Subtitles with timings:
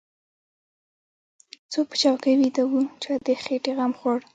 [1.71, 4.19] څوک په چوکۍ ويده و چا د خېټې غم خوړ.